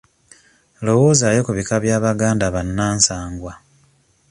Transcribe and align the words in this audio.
Lowoozaayo 0.85 1.41
ku 1.47 1.51
bika 1.57 1.75
by'Abaganda 1.83 2.45
bannansangwa. 2.55 3.53